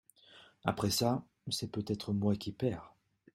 Après 0.63 0.89
ça, 0.89 1.23
c'est 1.51 1.71
peut-être 1.71 2.11
moi 2.11 2.35
qui 2.35 2.51
perds. 2.51 2.95